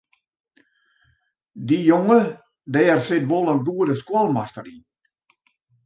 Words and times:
Dy 1.67 1.79
jonge 1.89 2.21
dêr 2.73 2.99
sit 3.07 3.25
wol 3.31 3.47
in 3.53 3.61
goede 3.67 3.95
skoalmaster 4.01 4.65
yn. 4.75 4.83